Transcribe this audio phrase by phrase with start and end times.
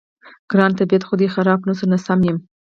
[0.51, 2.37] ګرانه، طبیعت خو دې خراب نه شو؟ نه، سم یم.